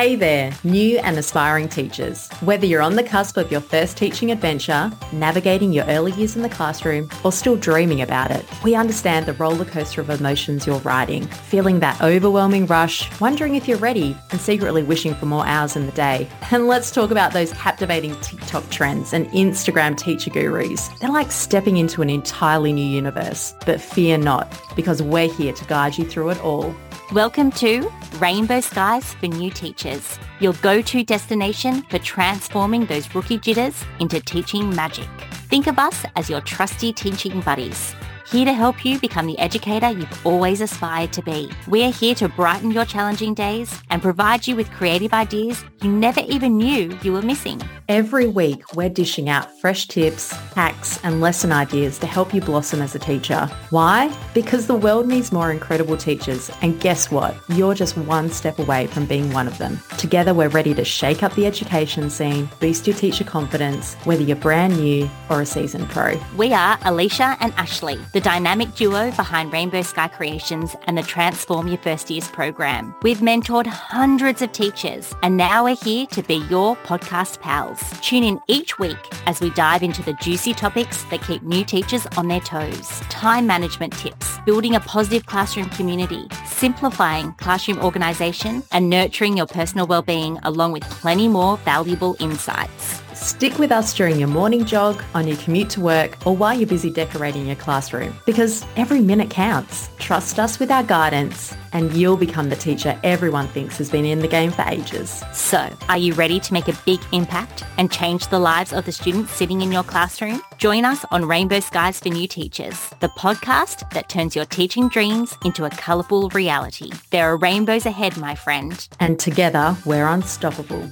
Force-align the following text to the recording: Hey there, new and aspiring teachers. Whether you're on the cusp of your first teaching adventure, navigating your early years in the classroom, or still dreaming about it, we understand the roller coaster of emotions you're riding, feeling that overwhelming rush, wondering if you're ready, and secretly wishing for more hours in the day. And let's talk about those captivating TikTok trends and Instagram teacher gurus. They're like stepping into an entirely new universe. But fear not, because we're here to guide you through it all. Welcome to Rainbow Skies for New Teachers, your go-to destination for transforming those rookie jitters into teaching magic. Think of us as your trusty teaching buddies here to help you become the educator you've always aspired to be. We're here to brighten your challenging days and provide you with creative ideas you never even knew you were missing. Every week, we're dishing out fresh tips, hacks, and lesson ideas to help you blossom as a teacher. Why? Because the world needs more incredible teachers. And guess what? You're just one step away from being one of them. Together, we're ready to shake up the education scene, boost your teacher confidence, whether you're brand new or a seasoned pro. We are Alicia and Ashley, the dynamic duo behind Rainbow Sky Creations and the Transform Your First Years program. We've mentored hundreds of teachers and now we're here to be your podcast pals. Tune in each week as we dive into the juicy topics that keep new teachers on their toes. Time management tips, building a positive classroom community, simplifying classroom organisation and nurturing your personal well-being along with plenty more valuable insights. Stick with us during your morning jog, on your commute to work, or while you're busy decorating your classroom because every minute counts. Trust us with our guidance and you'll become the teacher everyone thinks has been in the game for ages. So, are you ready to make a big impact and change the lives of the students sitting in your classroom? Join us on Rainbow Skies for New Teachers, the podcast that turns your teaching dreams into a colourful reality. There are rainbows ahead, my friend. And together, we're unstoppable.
Hey 0.00 0.16
there, 0.16 0.50
new 0.64 0.98
and 1.00 1.18
aspiring 1.18 1.68
teachers. 1.68 2.26
Whether 2.40 2.64
you're 2.64 2.80
on 2.80 2.96
the 2.96 3.02
cusp 3.02 3.36
of 3.36 3.52
your 3.52 3.60
first 3.60 3.98
teaching 3.98 4.30
adventure, 4.30 4.90
navigating 5.12 5.74
your 5.74 5.84
early 5.84 6.12
years 6.12 6.36
in 6.36 6.40
the 6.40 6.48
classroom, 6.48 7.10
or 7.22 7.30
still 7.30 7.54
dreaming 7.54 8.00
about 8.00 8.30
it, 8.30 8.46
we 8.64 8.74
understand 8.74 9.26
the 9.26 9.34
roller 9.34 9.66
coaster 9.66 10.00
of 10.00 10.08
emotions 10.08 10.66
you're 10.66 10.78
riding, 10.78 11.26
feeling 11.26 11.80
that 11.80 12.00
overwhelming 12.00 12.64
rush, 12.64 13.10
wondering 13.20 13.56
if 13.56 13.68
you're 13.68 13.76
ready, 13.76 14.16
and 14.30 14.40
secretly 14.40 14.82
wishing 14.82 15.14
for 15.14 15.26
more 15.26 15.46
hours 15.46 15.76
in 15.76 15.84
the 15.84 15.92
day. 15.92 16.26
And 16.50 16.66
let's 16.66 16.90
talk 16.90 17.10
about 17.10 17.34
those 17.34 17.52
captivating 17.52 18.18
TikTok 18.22 18.70
trends 18.70 19.12
and 19.12 19.26
Instagram 19.32 19.98
teacher 19.98 20.30
gurus. 20.30 20.88
They're 21.00 21.10
like 21.10 21.30
stepping 21.30 21.76
into 21.76 22.00
an 22.00 22.08
entirely 22.08 22.72
new 22.72 22.80
universe. 22.80 23.52
But 23.66 23.82
fear 23.82 24.16
not, 24.16 24.50
because 24.74 25.02
we're 25.02 25.30
here 25.30 25.52
to 25.52 25.64
guide 25.66 25.98
you 25.98 26.06
through 26.06 26.30
it 26.30 26.40
all. 26.42 26.74
Welcome 27.12 27.50
to 27.52 27.90
Rainbow 28.20 28.60
Skies 28.60 29.14
for 29.14 29.26
New 29.26 29.50
Teachers, 29.50 30.16
your 30.38 30.52
go-to 30.62 31.02
destination 31.02 31.82
for 31.90 31.98
transforming 31.98 32.86
those 32.86 33.12
rookie 33.16 33.36
jitters 33.36 33.84
into 33.98 34.20
teaching 34.20 34.72
magic. 34.76 35.08
Think 35.48 35.66
of 35.66 35.80
us 35.80 36.04
as 36.14 36.30
your 36.30 36.40
trusty 36.40 36.92
teaching 36.92 37.40
buddies 37.40 37.96
here 38.30 38.44
to 38.44 38.52
help 38.52 38.84
you 38.84 38.98
become 39.00 39.26
the 39.26 39.38
educator 39.40 39.90
you've 39.90 40.26
always 40.26 40.60
aspired 40.60 41.12
to 41.12 41.22
be. 41.22 41.50
We're 41.66 41.90
here 41.90 42.14
to 42.16 42.28
brighten 42.28 42.70
your 42.70 42.84
challenging 42.84 43.34
days 43.34 43.82
and 43.90 44.00
provide 44.00 44.46
you 44.46 44.54
with 44.54 44.70
creative 44.70 45.12
ideas 45.12 45.64
you 45.82 45.90
never 45.90 46.20
even 46.20 46.56
knew 46.56 46.96
you 47.02 47.12
were 47.12 47.22
missing. 47.22 47.60
Every 47.90 48.28
week, 48.28 48.76
we're 48.76 48.88
dishing 48.88 49.28
out 49.28 49.50
fresh 49.58 49.88
tips, 49.88 50.30
hacks, 50.54 51.00
and 51.02 51.20
lesson 51.20 51.50
ideas 51.50 51.98
to 51.98 52.06
help 52.06 52.32
you 52.32 52.40
blossom 52.40 52.82
as 52.82 52.94
a 52.94 53.00
teacher. 53.00 53.46
Why? 53.70 54.16
Because 54.32 54.68
the 54.68 54.76
world 54.76 55.08
needs 55.08 55.32
more 55.32 55.50
incredible 55.50 55.96
teachers. 55.96 56.52
And 56.62 56.78
guess 56.78 57.10
what? 57.10 57.34
You're 57.48 57.74
just 57.74 57.96
one 57.96 58.30
step 58.30 58.60
away 58.60 58.86
from 58.86 59.06
being 59.06 59.32
one 59.32 59.48
of 59.48 59.58
them. 59.58 59.80
Together, 59.98 60.32
we're 60.34 60.50
ready 60.50 60.72
to 60.74 60.84
shake 60.84 61.24
up 61.24 61.34
the 61.34 61.46
education 61.46 62.10
scene, 62.10 62.48
boost 62.60 62.86
your 62.86 62.94
teacher 62.94 63.24
confidence, 63.24 63.94
whether 64.04 64.22
you're 64.22 64.36
brand 64.36 64.76
new 64.76 65.10
or 65.28 65.40
a 65.40 65.44
seasoned 65.44 65.88
pro. 65.88 66.16
We 66.36 66.52
are 66.52 66.78
Alicia 66.84 67.38
and 67.40 67.52
Ashley, 67.54 67.98
the 68.12 68.20
dynamic 68.20 68.72
duo 68.76 69.10
behind 69.16 69.52
Rainbow 69.52 69.82
Sky 69.82 70.06
Creations 70.06 70.76
and 70.84 70.96
the 70.96 71.02
Transform 71.02 71.66
Your 71.66 71.78
First 71.78 72.08
Years 72.08 72.28
program. 72.28 72.94
We've 73.02 73.18
mentored 73.18 73.66
hundreds 73.66 74.42
of 74.42 74.52
teachers 74.52 75.12
and 75.24 75.36
now 75.36 75.64
we're 75.64 75.74
here 75.74 76.06
to 76.06 76.22
be 76.22 76.36
your 76.48 76.76
podcast 76.76 77.40
pals. 77.40 77.79
Tune 78.00 78.24
in 78.24 78.40
each 78.48 78.78
week 78.78 78.98
as 79.26 79.40
we 79.40 79.50
dive 79.50 79.82
into 79.82 80.02
the 80.02 80.12
juicy 80.14 80.54
topics 80.54 81.04
that 81.04 81.22
keep 81.22 81.42
new 81.42 81.64
teachers 81.64 82.06
on 82.16 82.28
their 82.28 82.40
toes. 82.40 83.00
Time 83.10 83.46
management 83.46 83.92
tips, 83.92 84.38
building 84.46 84.74
a 84.74 84.80
positive 84.80 85.26
classroom 85.26 85.68
community, 85.70 86.26
simplifying 86.46 87.32
classroom 87.34 87.78
organisation 87.80 88.62
and 88.72 88.88
nurturing 88.88 89.36
your 89.36 89.46
personal 89.46 89.86
well-being 89.86 90.38
along 90.42 90.72
with 90.72 90.82
plenty 90.84 91.28
more 91.28 91.56
valuable 91.58 92.16
insights. 92.20 93.02
Stick 93.20 93.58
with 93.58 93.70
us 93.70 93.92
during 93.92 94.18
your 94.18 94.28
morning 94.28 94.64
jog, 94.64 95.04
on 95.14 95.28
your 95.28 95.36
commute 95.36 95.68
to 95.70 95.80
work, 95.80 96.16
or 96.26 96.34
while 96.34 96.56
you're 96.56 96.66
busy 96.66 96.88
decorating 96.88 97.46
your 97.46 97.56
classroom 97.56 98.16
because 98.24 98.64
every 98.76 99.02
minute 99.02 99.28
counts. 99.28 99.90
Trust 99.98 100.38
us 100.38 100.58
with 100.58 100.70
our 100.70 100.82
guidance 100.82 101.54
and 101.74 101.92
you'll 101.92 102.16
become 102.16 102.48
the 102.48 102.56
teacher 102.56 102.98
everyone 103.04 103.46
thinks 103.48 103.76
has 103.76 103.90
been 103.90 104.06
in 104.06 104.20
the 104.20 104.26
game 104.26 104.50
for 104.50 104.62
ages. 104.62 105.22
So, 105.34 105.68
are 105.90 105.98
you 105.98 106.14
ready 106.14 106.40
to 106.40 106.52
make 106.54 106.66
a 106.66 106.78
big 106.86 106.98
impact 107.12 107.62
and 107.76 107.92
change 107.92 108.26
the 108.28 108.38
lives 108.38 108.72
of 108.72 108.86
the 108.86 108.92
students 108.92 109.32
sitting 109.32 109.60
in 109.60 109.70
your 109.70 109.84
classroom? 109.84 110.40
Join 110.56 110.86
us 110.86 111.04
on 111.10 111.26
Rainbow 111.26 111.60
Skies 111.60 112.00
for 112.00 112.08
New 112.08 112.26
Teachers, 112.26 112.90
the 113.00 113.08
podcast 113.10 113.88
that 113.92 114.08
turns 114.08 114.34
your 114.34 114.46
teaching 114.46 114.88
dreams 114.88 115.36
into 115.44 115.66
a 115.66 115.70
colourful 115.70 116.30
reality. 116.30 116.90
There 117.10 117.30
are 117.30 117.36
rainbows 117.36 117.84
ahead, 117.84 118.16
my 118.16 118.34
friend. 118.34 118.88
And 118.98 119.18
together, 119.20 119.76
we're 119.84 120.06
unstoppable. 120.06 120.90